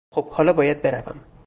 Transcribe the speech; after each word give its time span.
خب، 0.09 0.29
حالا 0.29 0.53
باید 0.53 0.81
بروم. 0.81 1.25